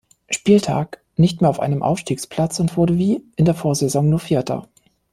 [0.31, 4.67] Spieltag nicht mehr auf einem Aufstiegsplatz und wurde wie in der Vorsaison nur Vierter.